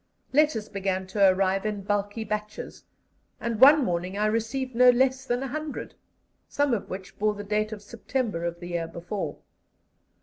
Letters 0.33 0.67
began 0.67 1.05
to 1.05 1.29
arrive 1.29 1.63
in 1.63 1.83
bulky 1.83 2.23
batches, 2.23 2.85
and 3.39 3.59
one 3.61 3.85
morning 3.85 4.17
I 4.17 4.25
received 4.25 4.73
no 4.73 4.89
less 4.89 5.25
than 5.25 5.41
100, 5.41 5.93
some 6.49 6.73
of 6.73 6.89
which 6.89 7.19
bore 7.19 7.35
the 7.35 7.43
date 7.43 7.71
of 7.71 7.83
September 7.83 8.43
of 8.43 8.59
the 8.59 8.69
year 8.69 8.87
before. 8.87 9.37